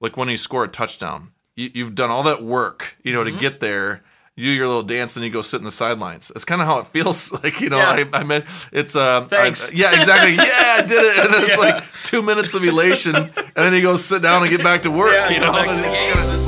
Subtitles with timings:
[0.00, 3.30] like when you score a touchdown, you, you've done all that work, you know, to
[3.30, 4.02] get there.
[4.36, 6.32] You do your little dance and you go sit in the sidelines.
[6.34, 7.76] It's kind of how it feels like, you know.
[7.76, 8.06] Yeah.
[8.12, 9.68] I, I meant it's uh, Thanks.
[9.68, 10.34] I- yeah, exactly.
[10.36, 13.82] Yeah, I did it, and then it's like two minutes of elation, and then you
[13.82, 15.12] go sit down and get back to work.
[15.12, 16.39] Yeah, you know,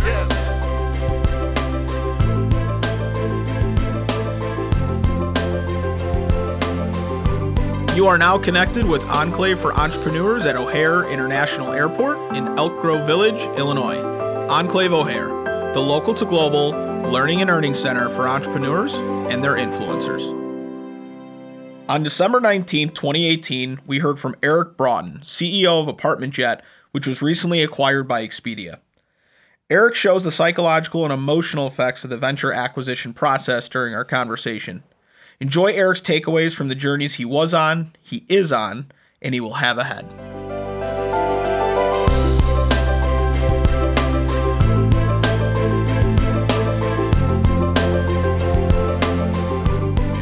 [8.02, 13.06] You are now connected with Enclave for Entrepreneurs at O'Hare International Airport in Elk Grove
[13.06, 14.00] Village, Illinois.
[14.48, 15.29] Enclave O'Hare,
[15.72, 16.70] the local to global
[17.12, 20.20] learning and earning center for entrepreneurs and their influencers.
[21.88, 27.22] On December 19, 2018, we heard from Eric Broughton, CEO of Apartment Jet, which was
[27.22, 28.80] recently acquired by Expedia.
[29.71, 34.82] Eric shows the psychological and emotional effects of the venture acquisition process during our conversation.
[35.42, 39.55] Enjoy Eric's takeaways from the journeys he was on, he is on, and he will
[39.55, 40.06] have ahead.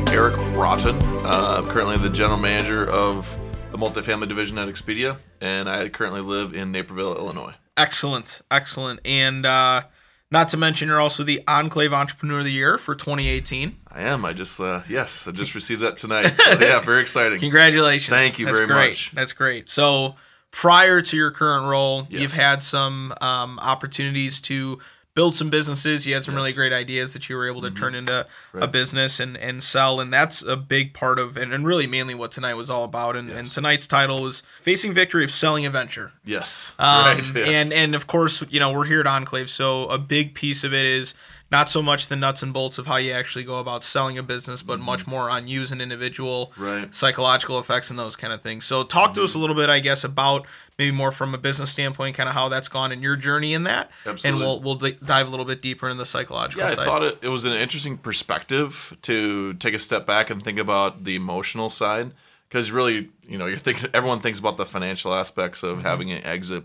[0.08, 0.96] Eric Broughton,
[1.26, 3.36] uh, currently the general manager of
[3.72, 7.52] the multifamily division at Expedia, and I currently live in Naperville, Illinois.
[7.76, 9.00] Excellent, excellent.
[9.04, 9.82] And uh,
[10.30, 13.76] not to mention, you're also the Enclave Entrepreneur of the Year for 2018.
[13.92, 14.24] I am.
[14.24, 16.38] I just, uh, yes, I just received that tonight.
[16.38, 17.40] So, yeah, very exciting.
[17.40, 18.08] Congratulations.
[18.14, 18.88] Thank you That's very great.
[18.90, 19.10] much.
[19.12, 19.68] That's great.
[19.68, 20.14] So,
[20.52, 22.22] prior to your current role, Yes.
[22.22, 24.78] you've had some um, opportunities to
[25.20, 26.06] build some businesses.
[26.06, 29.20] You had some really great ideas that you were able to turn into a business
[29.20, 30.00] and, and sell.
[30.00, 33.16] And that's a big part of, and, and really mainly what tonight was all about.
[33.16, 36.12] And, and tonight's title was Facing Victory of Selling a Venture.
[36.24, 36.74] Yes.
[36.78, 37.30] Um, right.
[37.34, 37.48] yes.
[37.48, 40.72] And and of course, you know, we're here at Enclave, so a big piece of
[40.72, 41.12] it is
[41.50, 44.22] not so much the nuts and bolts of how you actually go about selling a
[44.22, 46.62] business, but much more on you as an individual, Mm-hmm.
[46.64, 46.94] Right.
[46.94, 48.64] psychological effects and those kind of things.
[48.64, 49.40] So talk to us a Mm-hmm.
[49.40, 50.46] little bit, I guess, about
[50.78, 53.64] maybe more from a business standpoint, kind of how that's gone in your journey in
[53.64, 54.28] that, Absolutely.
[54.28, 57.02] and we'll we'll d- dive a little bit deeper into the psychological Yeah, I thought
[57.02, 61.14] it, it was an interesting perspective to take a step back and think about the
[61.16, 62.12] emotional side.
[62.48, 66.24] Because really, you know, you're thinking everyone thinks about the financial aspects of having an
[66.24, 66.64] exit,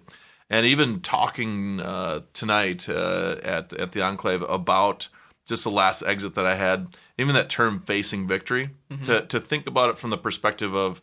[0.50, 5.10] and even talking uh, tonight uh, at at the Enclave about
[5.48, 8.70] just the last exit that I had, even that term "facing victory,"
[9.04, 11.02] to to think about it from the perspective of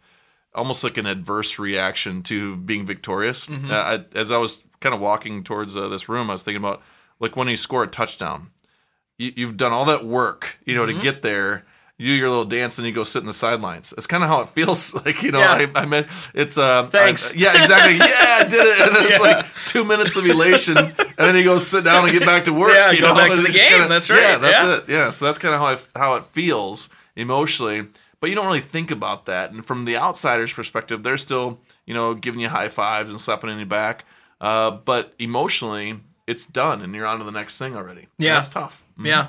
[0.54, 3.48] almost like an adverse reaction to being victorious.
[3.70, 3.74] Uh,
[4.14, 6.82] I, as I was kind of walking towards uh, this room, I was thinking about
[7.20, 8.50] like when you score a touchdown,
[9.18, 11.64] you, you've done all that work, you know, to get there.
[12.02, 13.94] You do your little dance and you go sit in the sidelines.
[13.96, 15.38] It's kind of how it feels like, you know.
[15.38, 15.68] Yeah.
[15.74, 17.30] I, I meant it's uh, Thanks.
[17.30, 17.96] I- yeah, exactly.
[17.98, 21.44] Yeah, I did it, and then it's like two minutes of elation, and then you
[21.44, 22.72] go sit down and get back to work.
[22.74, 23.14] Yeah, you go know?
[23.14, 23.68] back to the game.
[23.68, 24.20] kinda- That's right.
[24.20, 24.76] Yeah, that's Yeah.
[24.78, 24.84] it.
[24.88, 27.86] Yeah, so that's kind of how I, how it feels emotionally.
[28.20, 29.50] But you don't really think about that.
[29.50, 33.50] And from the outsider's perspective, they're still, you know, giving you high fives and slapping
[33.50, 34.04] on your back.
[34.40, 38.02] Uh, but emotionally, it's done, and you're on to the next thing already.
[38.02, 38.34] And Yeah.
[38.34, 38.84] that's tough.
[38.98, 39.06] Mhm.
[39.06, 39.28] Yeah,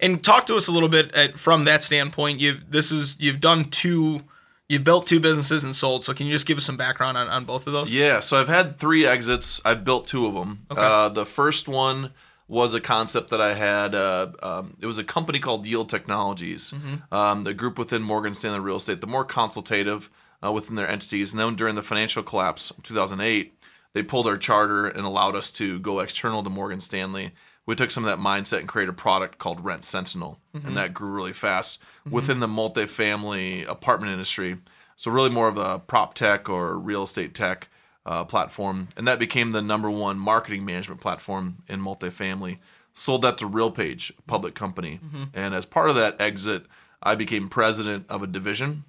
[0.00, 2.40] and talk to us a little bit at, from that standpoint.
[2.40, 4.22] You've this is you've done two,
[4.68, 6.04] you've built two businesses and sold.
[6.04, 7.90] So can you just give us some background on, on both of those?
[7.90, 9.60] Yeah, so I've had three exits.
[9.64, 10.66] I've built two of them.
[10.70, 10.80] Okay.
[10.80, 12.12] Uh, the first one
[12.48, 13.94] was a concept that I had.
[13.94, 16.74] Uh, um, it was a company called Yield Technologies,
[17.12, 20.10] um, the group within Morgan Stanley Real Estate, the more consultative
[20.42, 21.32] uh, within their entities.
[21.32, 23.54] And then during the financial collapse of 2008,
[23.92, 27.32] they pulled our charter and allowed us to go external to Morgan Stanley.
[27.68, 30.74] We took some of that mindset and created a product called Rent Sentinel, and mm-hmm.
[30.74, 32.12] that grew really fast mm-hmm.
[32.12, 34.56] within the multifamily apartment industry.
[34.96, 37.68] So really more of a prop tech or real estate tech
[38.06, 42.56] uh, platform, and that became the number one marketing management platform in multifamily.
[42.94, 45.24] Sold that to RealPage, a public company, mm-hmm.
[45.34, 46.64] and as part of that exit,
[47.02, 48.84] I became president of a division,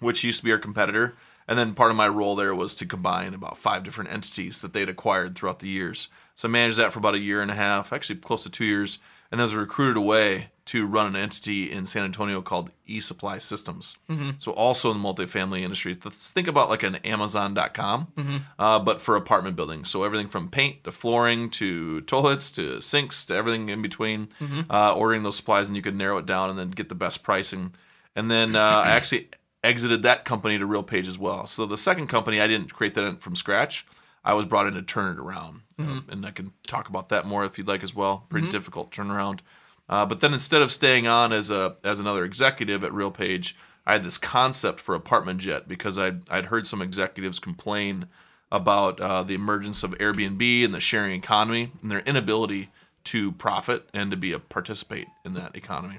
[0.00, 1.14] which used to be our competitor.
[1.48, 4.72] And then part of my role there was to combine about five different entities that
[4.72, 6.08] they'd acquired throughout the years.
[6.34, 8.64] So I managed that for about a year and a half, actually close to two
[8.64, 8.98] years,
[9.30, 13.96] and then was recruited away to run an entity in San Antonio called eSupply Systems.
[14.38, 15.96] So also in the multifamily industry.
[16.04, 19.88] Let's think about like an Amazon.com, uh, but for apartment buildings.
[19.90, 24.28] So everything from paint to flooring to toilets to sinks to everything in between.
[24.70, 27.22] Uh, ordering those supplies, and you could narrow it down and then get the best
[27.22, 27.74] pricing.
[28.14, 29.28] And then uh, I actually
[29.62, 31.46] exited that company to RealPage as well.
[31.46, 33.86] So the second company, I didn't create that from scratch.
[34.24, 37.26] I was brought in to turn it around, Um, and I can talk about that
[37.26, 38.24] more if you'd like as well.
[38.28, 39.40] Pretty difficult turnaround.
[39.88, 43.52] Uh, but then instead of staying on as a as another executive at RealPage,
[43.84, 48.06] I had this concept for Apartment Jet because I'd I'd heard some executives complain
[48.52, 52.70] about uh, the emergence of Airbnb and the sharing economy and their inability
[53.04, 55.98] to profit and to be a participate in that economy.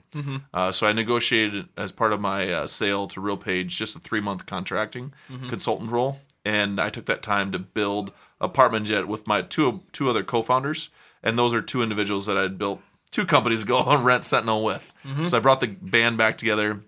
[0.54, 4.22] Uh, so I negotiated as part of my uh, sale to RealPage just a three
[4.22, 5.14] month contracting
[5.50, 6.20] consultant role.
[6.46, 8.12] And I took that time to build
[8.42, 10.90] Apartment Jet with my two two other co-founders,
[11.24, 14.64] and those are two individuals that I had built two companies ago on Rent Sentinel
[14.64, 14.92] with.
[15.26, 16.82] So I brought the band back together,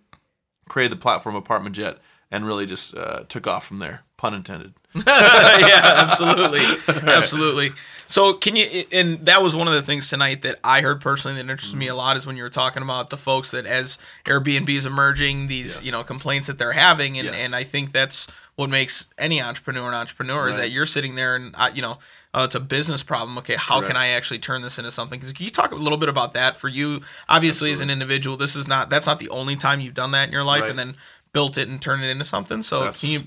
[0.68, 2.00] created the platform Apartment Jet,
[2.31, 4.01] and really just uh, took off from there.
[4.18, 4.74] Pun intended.
[4.95, 6.62] yeah, absolutely,
[7.12, 7.72] absolutely.
[8.07, 8.86] So can you?
[8.92, 11.88] And that was one of the things tonight that I heard personally that interested me
[11.88, 15.48] a lot is when you were talking about the folks that as Airbnb is emerging,
[15.48, 15.86] these Yes.
[15.86, 17.44] you know complaints that they're having, and Yes.
[17.44, 21.36] and I think that's what makes any entrepreneur an entrepreneur is that you're sitting there
[21.36, 21.98] and uh, you know.
[22.38, 23.38] Uh, it's a business problem.
[23.38, 25.18] Okay, how can I actually turn this into something?
[25.18, 27.00] Because can you talk a little bit about that for you?
[27.30, 30.27] Obviously, as an individual, this is not that's not the only time you've done that
[30.27, 30.69] in your life, Right.
[30.69, 30.98] and then
[31.36, 32.62] built it and turned it into something.
[32.62, 33.20] So That's can you?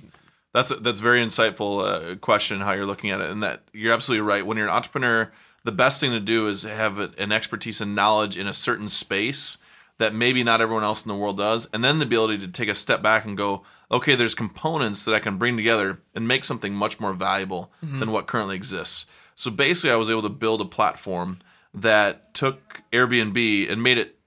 [0.55, 4.22] that's that's very insightful uh, question how you're looking at it, and that you're absolutely
[4.22, 4.44] right.
[4.44, 5.31] When you're an entrepreneur,
[5.64, 9.58] the best thing to do is have an expertise and knowledge in a certain space
[9.99, 12.69] that maybe not everyone else in the world does, and then the ability to take
[12.69, 16.44] a step back and go, okay, there's components that I can bring together and make
[16.44, 19.05] something much more valuable than what currently exists.
[19.34, 21.40] So basically, I was able to build a platform
[21.75, 24.18] that took Airbnb and made it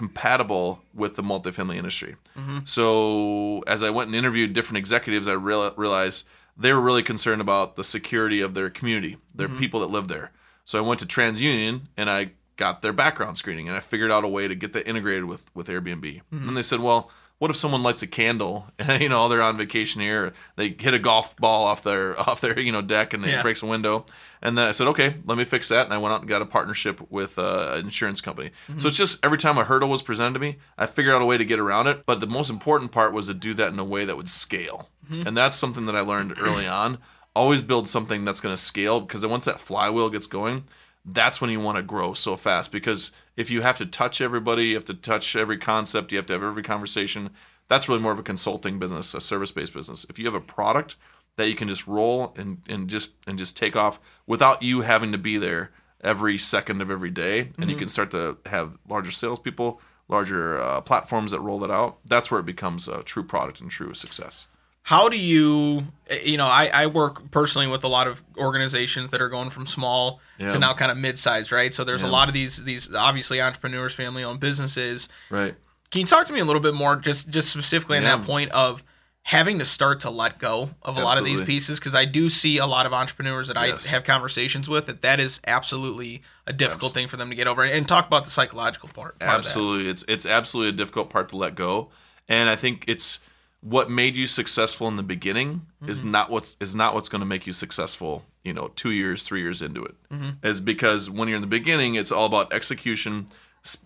[0.00, 2.16] compatible with the multifamily industry.
[2.34, 2.60] Mm-hmm.
[2.64, 6.26] So as I went and interviewed different executives, I real- realized
[6.56, 9.58] they were really concerned about the security of their community, their mm-hmm.
[9.58, 10.32] people that live there.
[10.64, 14.24] So I went to TransUnion and I got their background screening and I figured out
[14.24, 16.00] a way to get that integrated with with Airbnb.
[16.00, 16.48] Mm-hmm.
[16.48, 17.10] And they said, well.
[17.40, 20.34] What if someone lights a candle and you know they're on vacation here?
[20.56, 23.42] They hit a golf ball off their off their you know deck and it Yeah.
[23.42, 24.04] breaks a window.
[24.42, 25.86] And then I said, okay, let me fix that.
[25.86, 28.50] And I went out and got a partnership with uh, an insurance company.
[28.76, 31.26] So it's just every time a hurdle was presented to me, I figured out a
[31.26, 32.04] way to get around it.
[32.06, 34.90] But the most important part was to do that in a way that would scale.
[35.10, 36.98] And that's something that I learned early on.
[37.34, 40.64] Always build something that's going to scale because then once that flywheel gets going,
[41.04, 42.70] that's when you want to grow so fast.
[42.70, 46.26] Because if you have to touch everybody, you have to touch every concept, you have
[46.26, 47.30] to have every conversation.
[47.68, 50.04] That's really more of a consulting business, a service-based business.
[50.10, 50.96] If you have a product
[51.36, 55.12] that you can just roll and, and just and just take off without you having
[55.12, 55.70] to be there
[56.02, 60.80] every second of every day, and you can start to have larger salespeople, larger uh,
[60.80, 61.98] platforms that roll that out.
[62.04, 64.48] That's where it becomes a true product and true success.
[64.90, 69.10] How do you eh, you know I, I work personally with a lot of organizations
[69.10, 70.48] that are going from small Yeah.
[70.50, 73.94] to now kind of mid-sized right so there's a lot of these these obviously entrepreneurs
[73.94, 75.54] family owned businesses Right.
[75.90, 78.16] can you talk to me a little bit more just just specifically on Yeah.
[78.16, 78.82] that point of
[79.22, 82.28] having to start to let go of a lot of these pieces because i do
[82.28, 83.86] see a lot of entrepreneurs that Yes.
[83.86, 87.46] i have conversations with that that is absolutely a difficult thing for them to get
[87.46, 89.38] over and talk about the psychological part, part of that.
[89.38, 91.90] absolutely it's it's absolutely a difficult part to let go
[92.28, 93.20] and i think it's
[93.62, 96.10] what made you successful in the beginning is Mm-hmm.
[96.12, 99.40] not what's is not what's going to make you successful you know two years three
[99.40, 100.30] years into it Mm-hmm.
[100.46, 103.26] is because when you're in the beginning it's all about execution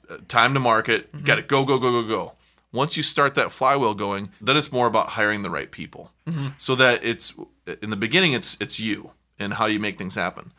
[0.09, 1.25] uh, time to market Mm-hmm.
[1.25, 2.33] got to go go go go go
[2.73, 6.49] once you start that flywheel going then it's more about hiring the right people Mm-hmm.
[6.59, 7.35] so that it's
[7.83, 10.53] in the beginning it's it's you and how you make things happen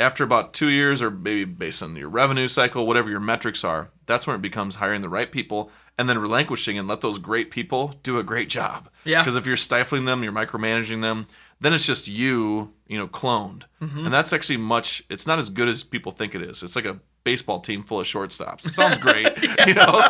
[0.00, 3.90] after about two years, or maybe based on your revenue cycle, whatever your metrics are,
[4.08, 7.50] that's when it becomes hiring the right people and then relinquishing and let those great
[7.52, 8.88] people do a great job.
[9.04, 9.20] Yeah.
[9.20, 11.26] Because if you're stifling them, you're micromanaging them,
[11.60, 13.64] then it's just you, you know, cloned.
[13.82, 14.06] Mm-hmm.
[14.06, 16.62] And that's actually much, it's not as good as people think it is.
[16.62, 18.64] It's like a baseball team full of shortstops.
[18.64, 19.26] It sounds great,
[19.66, 19.92] you know,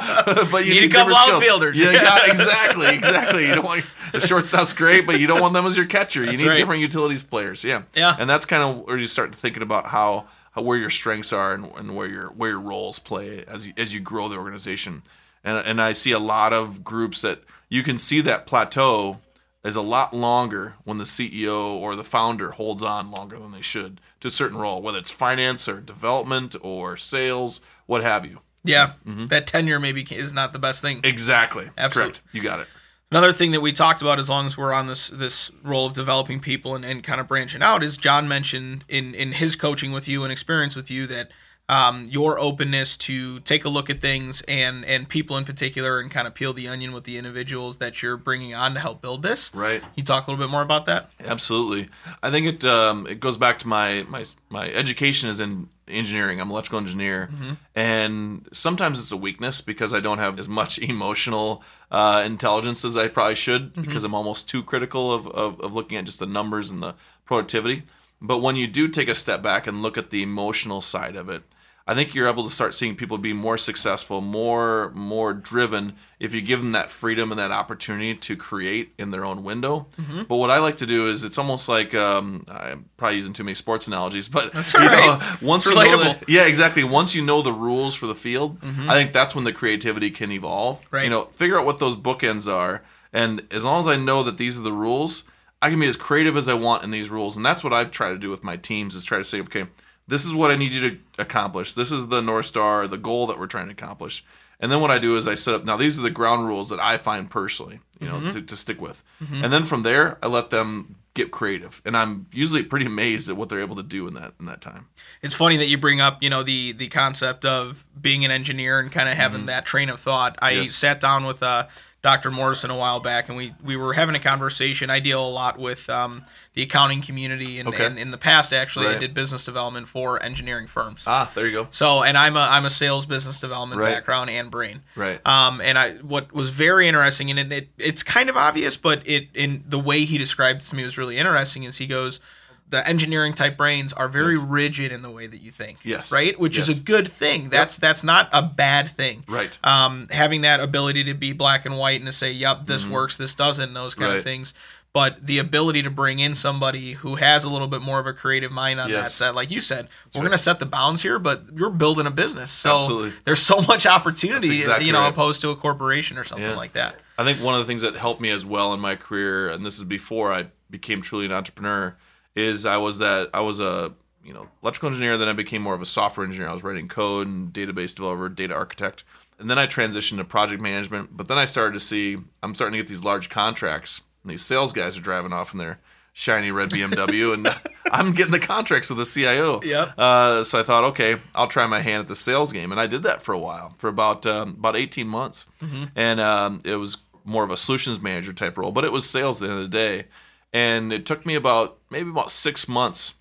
[0.53, 1.77] but you Need a couple outfielders.
[1.77, 3.49] Yeah, got, exactly, exactly.
[3.49, 6.23] You don't want the shortstop's great, but you don't want them as your catcher.
[6.25, 6.57] You need right.
[6.57, 7.65] different utilities players.
[7.65, 8.15] Yeah, Yeah.
[8.17, 10.29] and that's kind of where you start thinking about how
[10.63, 13.95] where your strengths are and, and where your where your roles play as you, as
[13.95, 15.03] you grow the organization.
[15.45, 19.21] And and I see a lot of groups that you can see that plateau
[19.65, 23.61] is a lot longer when the CEO or the founder holds on longer than they
[23.61, 28.41] should to a certain role, whether it's finance or development or sales, what have you.
[28.65, 29.27] yeah Mm-hmm.
[29.27, 31.71] that tenure maybe is not the best thing Exactly.
[31.77, 32.13] Absolutely.
[32.13, 32.35] Correct.
[32.35, 32.69] You got it.
[33.11, 35.95] Another thing that we talked about, as long as we're on this this role of
[35.95, 39.93] developing people and, and kind of branching out, is John mentioned in in his coaching
[39.93, 41.31] with you and experience with you that
[41.69, 46.11] um, your openness to take a look at things and and people in particular and
[46.11, 49.23] kind of peel the onion with the individuals that you're bringing on to help build
[49.23, 49.55] this.
[49.55, 49.83] Right.
[49.83, 51.11] Can you talk a little bit more about that?
[51.21, 51.89] Absolutely.
[52.23, 56.41] I think it um, it goes back to my my my education is in engineering.
[56.41, 57.31] I'm an electrical engineer,
[57.75, 62.97] and sometimes it's a weakness because I don't have as much emotional uh, intelligence as
[62.97, 66.27] I probably should because I'm almost too critical of, of of looking at just the
[66.27, 66.95] numbers and the
[67.27, 67.83] productivity.
[68.21, 71.29] But when you do take a step back and look at the emotional side of
[71.29, 71.43] it,
[71.91, 76.35] I think you're able to start seeing people be more successful, more more driven if
[76.35, 79.87] you give them that freedom and that opportunity to create in their own window.
[80.29, 83.43] But what I like to do is it's almost like um, I'm probably using too
[83.43, 85.43] many sports analogies, but That's you all know, right.
[85.43, 86.27] once It's you know relatable.
[86.27, 86.85] the, yeah, exactly.
[86.85, 90.31] Once you know the rules for the field, I think that's when the creativity can
[90.31, 90.83] evolve.
[90.91, 91.05] Right.
[91.05, 92.83] You know, figure out what those bookends are,
[93.15, 95.25] and as long as I know that these are the rules,
[95.63, 97.85] I can be as creative as I want in these rules, and that's what I
[97.85, 99.65] try to do with my teams is try to say, okay,
[100.09, 101.75] this is what I need you to accomplish.
[101.75, 104.25] This is the north star, the goal that we're trying to accomplish.
[104.61, 105.65] And then what I do is I set up.
[105.65, 108.31] Now these are the ground rules that I find personally, you know, Mm-hmm.
[108.31, 109.05] to, to stick with.
[109.31, 113.37] And then from there, I let them get creative, and I'm usually pretty amazed at
[113.37, 114.87] what they're able to do in that in that time.
[115.21, 118.79] It's funny that you bring up, you know, the the concept of being an engineer
[118.81, 120.39] and kind of having that train of thought.
[120.41, 120.63] I Mm-hmm.
[120.63, 120.75] Yes.
[120.75, 121.67] sat down with uh,
[122.01, 122.31] Dr.
[122.31, 124.89] Morrison a while back, and we we were having a conversation.
[124.89, 126.23] I deal a lot with um,
[126.55, 127.85] the accounting community, and, Okay.
[127.87, 131.05] and in the past, actually, I did business development for engineering firms.
[131.09, 131.67] Ah, there you go.
[131.73, 133.95] So, and I'm a I'm a sales business development Right.
[133.95, 134.83] background and brain.
[134.95, 135.25] Right.
[135.27, 139.03] Um, and I what was very interesting, and it, it it's kind of obvious, but
[139.05, 141.65] it in the way he described it to me was really interesting.
[141.65, 142.21] Is he goes,
[142.71, 144.45] the engineering type brains are very Yes.
[144.47, 145.79] rigid in the way that you think.
[145.85, 146.13] Yes.
[146.13, 147.49] Right, which is a good thing.
[147.49, 149.25] That's that's not a bad thing.
[149.27, 149.59] Right.
[149.65, 153.17] Um, having that ability to be black and white and to say, "Yep, this works,
[153.17, 154.25] this doesn't," those kind of Mm-hmm.
[154.25, 154.55] Things.
[154.95, 158.13] But the ability to bring in somebody who has a little bit more of a
[158.15, 160.29] creative mind on that set, like you said, we're right.
[160.29, 163.13] going to set the bounds here, but you're building a business, so Absolutely.
[163.25, 165.13] there's so much opportunity, exactly you know, right.
[165.13, 166.57] opposed to a corporation or something Yeah.
[166.57, 166.97] like that.
[167.19, 169.65] I think one of the things that helped me as well in my career, and
[169.65, 171.95] this is before I became truly an entrepreneur,
[172.35, 173.93] is I was that I was a
[174.25, 175.17] you know electrical engineer.
[175.17, 176.49] Then I became more of a software engineer.
[176.49, 179.05] I was writing code and database developer, data architect,
[179.39, 181.17] and then I transitioned to project management.
[181.17, 184.45] But then I started to see I'm starting to get these large contracts, and these
[184.45, 185.79] sales guys are driving off in their
[186.13, 187.55] shiny red BMW, and
[187.93, 189.63] I'm getting the contracts with the CIO.
[189.63, 189.95] Yep.
[189.97, 192.89] Uh, so I thought, okay, I'll try my hand at the sales game, and I
[192.89, 195.47] did that for a while, for about um, about 18 months,
[195.95, 199.41] and um, it was more of a solutions manager type role, but it was sales
[199.41, 200.07] at the end of the day,
[200.53, 203.15] and it took me about maybe about six months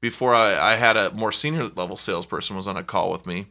[0.00, 3.48] before I, I had a more senior level salesperson was on a call with me,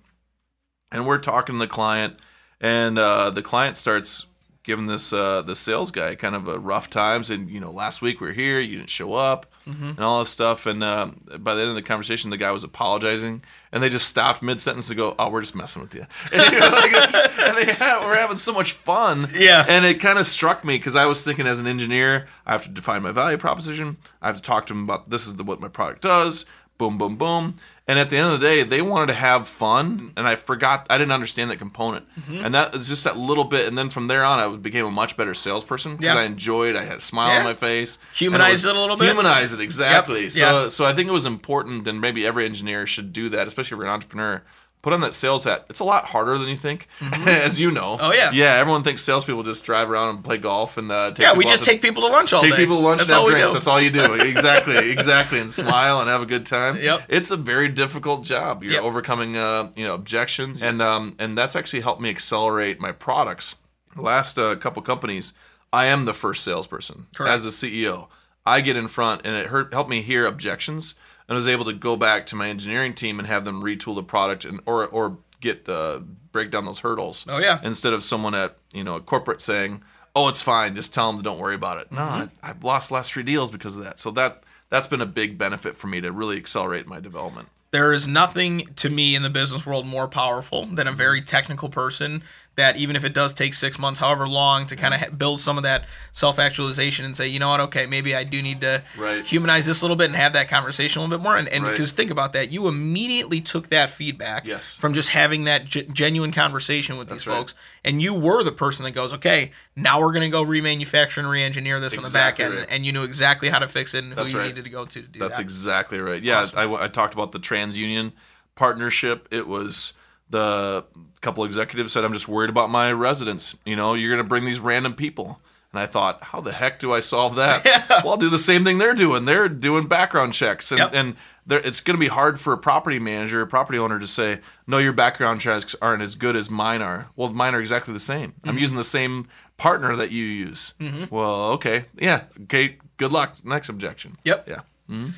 [0.91, 2.17] and we're talking to the client,
[2.59, 4.25] and uh, the client starts
[4.63, 8.01] giving this uh, the sales guy kind of a rough times, and you know, last
[8.01, 11.53] week we are here, you didn't show up, and all this stuff, and uh, by
[11.55, 14.87] the end of the conversation, the guy was apologizing, and they just stopped mid sentence
[14.87, 16.93] to go, "Oh, we're just messing with you," and, you know, like,
[17.39, 19.65] and they had, we're having so much fun, Yeah.
[19.67, 22.63] and it kind of struck me because I was thinking, as an engineer, I have
[22.63, 23.97] to define my value proposition.
[24.21, 26.45] I have to talk to them about this is the, what my product does.
[26.79, 27.55] Boom, boom, boom.
[27.89, 30.87] And at the end of the day, they wanted to have fun, and I forgot.
[30.89, 32.45] I didn't understand that component, Mm-hmm.
[32.45, 33.67] and that was just that little bit.
[33.67, 36.21] And then from there on, I became a much better salesperson because Yeah.
[36.21, 36.75] I enjoyed.
[36.77, 37.39] I had a smile Yeah.
[37.39, 37.99] on my face.
[38.13, 39.07] Humanized and it a little bit.
[39.07, 40.23] Humanize it exactly.
[40.23, 40.31] Yep.
[40.31, 40.67] So, Yeah.
[40.69, 43.79] so I think it was important, and maybe every engineer should do that, especially if
[43.79, 44.41] you're an entrepreneur.
[44.81, 45.65] Put on that sales hat.
[45.69, 46.87] It's a lot harder than you think,
[47.27, 47.97] as you know.
[47.99, 48.31] Oh, yeah.
[48.31, 48.53] yeah.
[48.55, 51.63] Everyone thinks salespeople just drive around and play golf and uh, take Yeah, we just
[51.65, 52.55] to- take people to lunch all take day.
[52.55, 53.51] Take people to lunch That's and have drinks.
[53.51, 53.53] do.
[53.55, 54.13] That's all you do.
[54.21, 56.77] exactly, exactly, and smile and have a good time.
[56.77, 57.03] Yep.
[57.09, 58.63] It's a very difficult job.
[58.63, 58.83] You're Yep.
[58.83, 63.57] overcoming, uh, you know, objections, and um, and that's actually helped me accelerate my products.
[63.97, 65.33] The last uh, couple companies,
[65.73, 67.33] I am the first salesperson Correct.
[67.33, 68.07] as a CEO.
[68.45, 70.95] I get in front, and it hurt, helped me hear objections,
[71.29, 73.95] and I was able to go back to my engineering team and have them retool
[73.95, 75.99] the product and or or get uh,
[76.33, 77.25] break down those hurdles.
[77.29, 77.59] Oh, yeah.
[77.63, 79.81] Instead of someone at you know a corporate saying,
[80.15, 82.45] "Oh, it's fine, just tell them to don't worry about it." No, Mm-hmm.
[82.45, 83.99] I, I've lost the last three deals because of that.
[83.99, 87.47] So that that's been a big benefit for me to really accelerate my development.
[87.71, 91.69] There is nothing to me in the business world more powerful than a very technical
[91.69, 92.23] person
[92.59, 95.11] that even if it does take six months, however long, to kind of mm-hmm.
[95.11, 98.23] ha- build some of that self actualization and say, you know what, okay, maybe I
[98.23, 99.25] do need to Right.
[99.25, 101.35] humanize this a little bit and have that conversation a little bit more.
[101.35, 101.71] And and Right.
[101.71, 104.77] because think about that, you immediately took that feedback Yes.
[104.79, 107.35] from just having that ge- genuine conversation with these right.
[107.35, 111.17] folks, and you were the person that goes, okay, now we're going to go remanufacture
[111.17, 114.03] and re-engineer this on the back end, and you knew exactly how to fix it
[114.03, 115.41] and That's who you needed to go to to do That's that.
[115.43, 116.21] exactly right.
[116.21, 118.11] Yeah, I, I talked about the TransUnion
[118.55, 119.27] partnership.
[119.31, 119.93] It was
[120.29, 120.85] the
[121.21, 123.55] couple executives said, "I'm just worried about my residents.
[123.65, 126.79] You know, you're going to bring these random people." And I thought, how the heck
[126.79, 127.63] do I solve that?
[128.03, 129.25] Well, I'll do the same thing they're doing.
[129.25, 130.91] They're doing background checks, and Yep.
[130.93, 131.15] and
[131.47, 134.77] it's going to be hard for a property manager, a property owner, to say, "No,
[134.77, 138.33] your background checks aren't as good as mine are." Well, mine are exactly the same.
[138.43, 138.59] I'm mm-hmm.
[138.59, 140.73] using the same partner that you use.
[140.79, 141.13] Mm-hmm.
[141.13, 142.77] Well, okay, yeah, okay.
[142.97, 143.35] Good luck.
[143.43, 144.17] Next objection.
[144.23, 144.47] Yep.
[144.47, 144.61] Yeah.
[144.89, 145.09] Mm-hmm.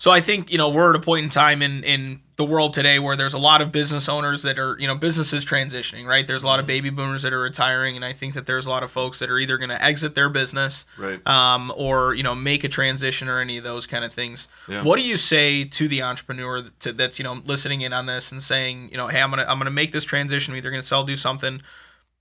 [0.00, 2.72] So I think you know we're at a point in time in in the world
[2.72, 6.26] today where there's a lot of business owners that are you know businesses transitioning, right?
[6.26, 8.70] There's a lot of baby boomers that are retiring, and I think that there's a
[8.70, 11.24] lot of folks that are either going to exit their business, Right.
[11.26, 14.48] um, or you know make a transition or any of those kind of things.
[14.66, 14.82] Yeah.
[14.84, 18.32] What do you say to the entrepreneur to, that's you know listening in on this
[18.32, 20.82] and saying you know hey I'm gonna I'm gonna make this transition, I'm either gonna
[20.82, 21.60] sell do something,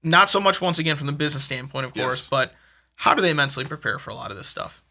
[0.04, 2.28] not so much once again from the business standpoint, of course, Yes.
[2.30, 2.54] but
[2.96, 4.82] how do they mentally prepare for a lot of this stuff?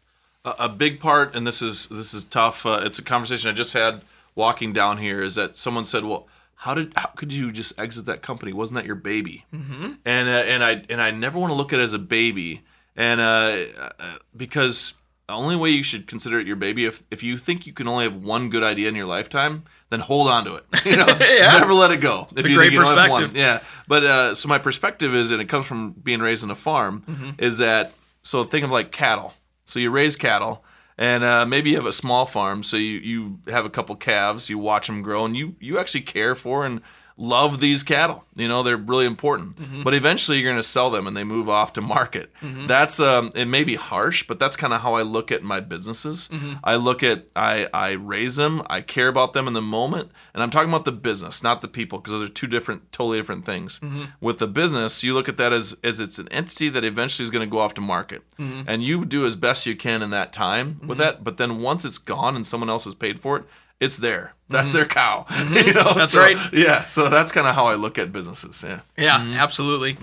[0.45, 2.65] A, a big part, and this is this is tough.
[2.65, 4.01] Uh, it's a conversation I just had
[4.35, 5.21] walking down here.
[5.21, 8.53] Is that someone said, "Well, how did how could you just exit that company?
[8.53, 9.91] Wasn't that your baby?" Mm-hmm.
[10.05, 12.61] And uh, and I and I never want to look at it as a baby,
[12.95, 13.65] and uh,
[13.99, 14.93] uh, because
[15.27, 17.87] the only way you should consider it your baby if if you think you can
[17.87, 20.65] only have one good idea in your lifetime, then hold on to it.
[20.85, 21.57] You know, Yeah.
[21.59, 22.27] never let it go.
[22.35, 23.31] If a you great think you only have perspective.
[23.33, 23.39] one.
[23.39, 26.55] Yeah, but uh, so my perspective is, and it comes from being raised on a
[26.55, 27.29] farm, Mm-hmm.
[27.37, 27.93] is that
[28.23, 29.33] so think of like cattle.
[29.69, 30.63] So you raise cattle,
[30.97, 32.63] and uh, maybe you have a small farm.
[32.63, 36.01] So you you have a couple calves, you watch them grow, and you you actually
[36.01, 36.81] care for and
[37.19, 38.23] love these cattle.
[38.33, 39.57] You know, they're really important.
[39.57, 39.83] Mm-hmm.
[39.83, 42.31] But eventually you're going to sell them and they move off to market.
[42.41, 45.59] That's um it may be harsh, but that's kind of how I look at my
[45.59, 46.29] businesses.
[46.29, 46.53] Mm-hmm.
[46.63, 50.41] I look at I I raise them, I care about them in the moment, and
[50.41, 53.45] I'm talking about the business, not the people because those are two different totally different
[53.45, 53.79] things.
[53.79, 54.05] Mm-hmm.
[54.21, 57.31] With the business, you look at that as as it's an entity that eventually is
[57.31, 58.23] going to go off to market.
[58.37, 58.61] Mm-hmm.
[58.67, 61.83] And you do as best you can in that time with that, but then once
[61.83, 63.43] it's gone and someone else has paid for it,
[63.79, 64.33] it's there.
[64.49, 65.25] That's their cow.
[65.29, 65.99] you know, Mm-hmm.
[65.99, 66.37] That's So, right.
[66.53, 68.63] Yeah, so that's kind of how I look at businesses.
[68.67, 68.79] Yeah.
[68.97, 69.33] Yeah, Mm-hmm.
[69.33, 69.97] absolutely.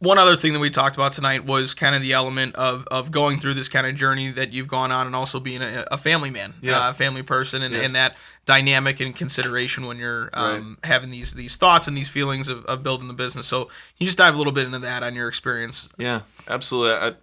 [0.00, 3.10] One other thing that we talked about tonight was kind of the element of, of
[3.10, 5.96] going through this kind of journey that you've gone on and also being a, a
[5.98, 6.86] family man, Yeah.
[6.86, 7.84] uh, a family person, and, Yes.
[7.86, 8.14] and that
[8.46, 12.84] dynamic and consideration when you're um, having these these thoughts and these feelings of, of
[12.84, 13.48] building the business.
[13.48, 15.88] So, can you just dive a little bit into that on your experience?
[15.98, 16.92] Yeah, absolutely.
[16.94, 17.14] I,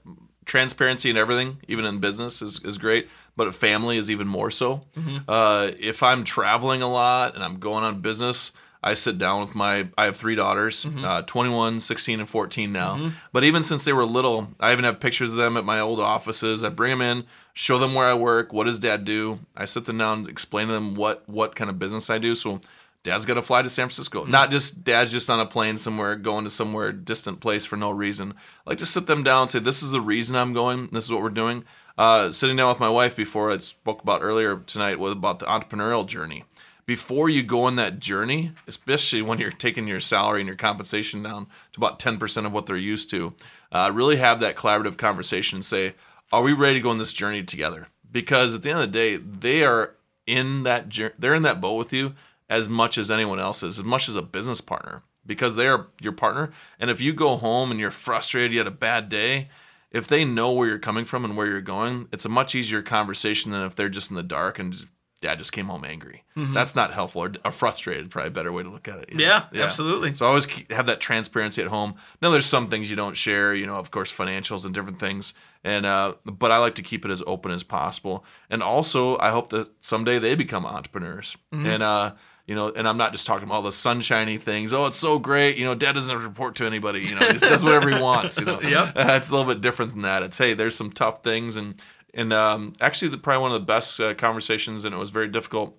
[0.45, 4.83] transparency and everything, even in business, is, is great, but family is even more so.
[5.27, 8.51] Uh, if I'm traveling a lot and I'm going on business,
[8.83, 13.11] I sit down with my, I have three daughters, uh, 21, 16, and 14 now.
[13.33, 15.99] But even since they were little, I even have pictures of them at my old
[15.99, 16.63] offices.
[16.63, 19.39] I bring them in, show them where I work, what does dad do.
[19.57, 22.35] I sit them down explain to them what, what kind of business I do.
[22.35, 22.61] So
[23.05, 24.25] Dad's got to fly to San Francisco.
[24.25, 27.91] Not just dad's just on a plane somewhere, going to somewhere distant place for no
[27.91, 28.33] reason.
[28.65, 30.89] I like to sit them down and say, "This is the reason I'm going.
[30.91, 31.65] This is what we're doing."
[31.99, 35.45] Uh, sitting down with my wife before I spoke about earlier tonight was about the
[35.45, 36.45] entrepreneurial journey.
[36.87, 41.21] Before you go on that journey, especially when you're taking your salary and your compensation
[41.21, 43.35] down to about 10% of what they're used to,
[43.71, 45.93] uh, really have that collaborative conversation and say,
[46.31, 48.97] "Are we ready to go on this journey together?" Because at the end of the
[48.97, 49.93] day, they are
[50.25, 52.15] in that they're in that boat with you
[52.49, 55.87] as much as anyone else is, as much as a business partner, because they are
[55.99, 56.51] your partner.
[56.79, 59.49] And if you go home and you're frustrated, you had a bad day,
[59.91, 62.81] if they know where you're coming from and where you're going, it's a much easier
[62.81, 64.87] conversation than if they're just in the dark and just,
[65.21, 66.23] dad just came home angry.
[66.53, 69.11] That's not helpful or, or frustrated, probably a better way to look at it.
[69.11, 69.23] you know?
[69.23, 70.13] Yeah, absolutely.
[70.13, 71.95] So always have that transparency at home.
[72.21, 75.33] Now there's some things you don't share, you know, of course, financials and different things,
[75.63, 78.25] and uh, but I like to keep it as open as possible.
[78.49, 81.37] And also, I hope that someday they become entrepreneurs.
[81.53, 81.65] Mm-hmm.
[81.65, 82.13] And uh,
[82.45, 84.73] you know, and I'm not just talking about all the sunshiny things.
[84.73, 85.57] Oh, it's so great.
[85.57, 87.01] You know, dad doesn't have to report to anybody.
[87.01, 88.39] You know, he just does whatever he wants.
[88.39, 88.93] You know, Yep.
[88.95, 90.21] it's a little bit different than that.
[90.23, 91.75] It's hey, there's some tough things, and
[92.13, 95.27] and um, actually, the, probably one of the best uh, conversations, and it was very
[95.27, 95.77] difficult.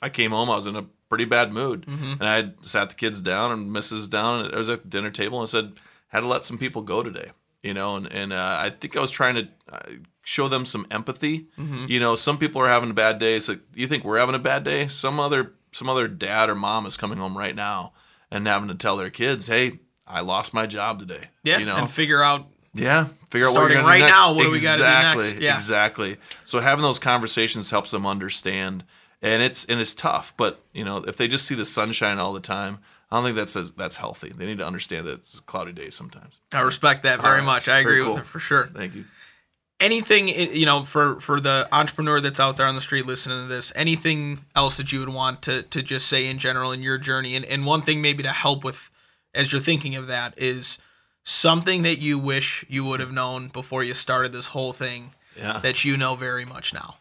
[0.00, 0.50] I came home.
[0.50, 3.70] I was in a pretty bad mood, and I had sat the kids down and
[3.70, 4.08] Mrs.
[4.10, 5.72] down, and I was at the dinner table and I said,
[6.08, 7.30] "Had to let some people go today."
[7.62, 9.78] You know, and and uh, I think I was trying to uh,
[10.24, 11.46] show them some empathy.
[11.58, 11.86] Mm-hmm.
[11.88, 13.38] You know, some people are having a bad day.
[13.38, 14.88] So you think we're having a bad day?
[14.88, 17.92] Some other some other dad or mom is coming home right now
[18.30, 21.76] and having to tell their kids, "Hey, I lost my job today." Yeah, you know,
[21.76, 24.16] and figure out yeah, figure out Starting what you're right do next.
[24.16, 25.40] now, what do we do exactly, next?
[25.40, 25.54] Yeah.
[25.54, 26.16] exactly.
[26.44, 28.84] So having those conversations helps them understand,
[29.22, 30.34] and it's and it's tough.
[30.36, 32.78] But you know, if they just see the sunshine all the time,
[33.10, 34.32] I don't think that's as, that's healthy.
[34.36, 36.40] They need to understand that it's a cloudy day sometimes.
[36.52, 37.44] I respect that very right.
[37.44, 37.68] much.
[37.68, 38.18] I Very agree with cool.
[38.18, 38.66] it for sure.
[38.66, 39.04] Thank you.
[39.80, 43.46] Anything you know for for the entrepreneur that's out there on the street listening to
[43.46, 46.96] this anything else that you would want to to just say in general in your
[46.98, 48.88] journey and, and one thing maybe to help with
[49.34, 50.78] as you're thinking of that is
[51.24, 55.58] something that you wish you would have known before you started this whole thing Yeah.
[55.58, 56.96] that you know very much now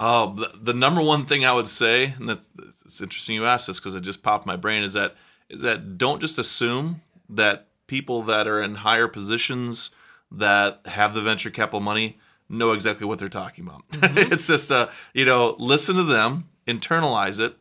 [0.00, 2.48] Oh, the, the number one thing I would say, and that's,
[2.84, 5.14] it's interesting you asked this because it just popped my brain, is that
[5.48, 9.92] is that don't just assume that people that are in higher positions
[10.38, 12.18] that have the venture capital money
[12.48, 13.82] know exactly what they're talking about.
[14.30, 17.56] it's just uh, you know, listen to them, internalize it,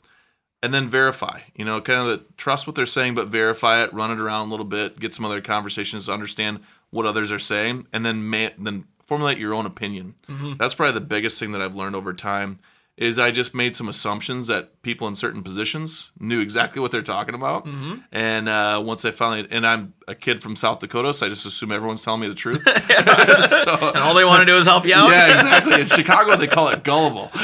[0.62, 1.42] and then verify.
[1.56, 4.48] You know, kind of the, trust what they're saying, but verify it, run it around
[4.48, 6.60] a little bit, get some other conversations to understand
[6.90, 10.16] what others are saying, and then ma- then formulate your own opinion.
[10.58, 12.60] That's probably the biggest thing that I've learned over time.
[12.96, 17.02] Is I just made some assumptions that people in certain positions knew exactly what they're
[17.02, 17.68] talking about,
[18.12, 21.44] and uh, once I finally, and I'm a kid from South Dakota, so I just
[21.48, 22.62] assume everyone's telling me the truth.
[22.68, 25.82] so, and all they want to do is help you out yeah, exactly.
[25.82, 27.32] In Chicago, they call it gullible.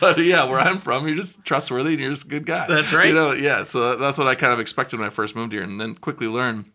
[0.00, 2.66] but yeah, where I'm from, you're just trustworthy and you're just a good guy.
[2.68, 3.08] That's right.
[3.08, 3.64] You know, yeah.
[3.64, 6.26] So that's what I kind of expected when I first moved here, and then quickly
[6.26, 6.70] learn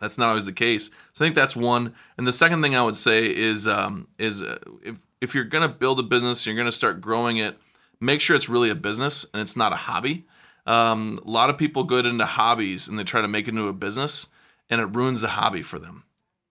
[0.00, 0.90] that's not always the case.
[1.12, 1.94] So I think that's one.
[2.18, 5.68] And the second thing I would say is um, is uh, if if you're gonna
[5.68, 7.58] build a business, you're gonna start growing it.
[8.00, 10.26] Make sure it's really a business and it's not a hobby.
[10.66, 13.68] Um, a lot of people go into hobbies and they try to make it into
[13.68, 14.28] a business,
[14.70, 16.04] and it ruins the hobby for them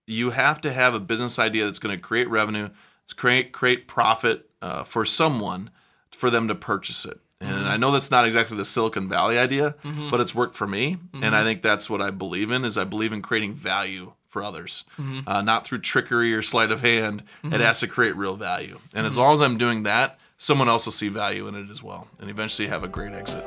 [0.08, 2.68] you have to have a business idea that's going to create revenue,
[3.02, 5.68] it's create create profit uh, for someone
[6.12, 7.18] for them to purchase it.
[7.40, 7.68] And Mm-hmm.
[7.68, 9.74] I know that's not exactly the Silicon Valley idea,
[10.10, 11.34] but it's worked for me, and Mm-hmm.
[11.34, 12.64] I think that's what I believe in.
[12.64, 15.26] Is I believe in creating value for others, Mm-hmm.
[15.26, 17.22] uh, not through trickery or sleight of hand.
[17.42, 20.84] It has to create real value, and as long as I'm doing that, someone else
[20.84, 23.42] will see value in it as well, and eventually have a great exit.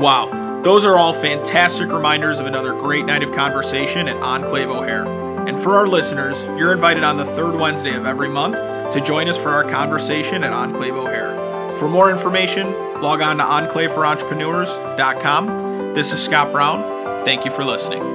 [0.00, 5.04] Wow, those are all fantastic reminders of another great night of conversation at Enclave O'Hare.
[5.46, 8.56] And for our listeners, you're invited on the third Wednesday of every month
[8.92, 11.34] to join us for our conversation at Enclave O'Hare.
[11.76, 15.92] For more information, log on to enclaveforentrepreneurs.com.
[15.94, 16.82] This is Scott Brown.
[17.26, 18.13] Thank you for listening.